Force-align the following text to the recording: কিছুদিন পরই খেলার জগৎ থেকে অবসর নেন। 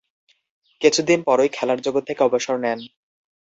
কিছুদিন 0.81 1.19
পরই 1.27 1.49
খেলার 1.53 1.79
জগৎ 1.81 2.03
থেকে 2.07 2.21
অবসর 2.23 2.55
নেন। 2.57 2.79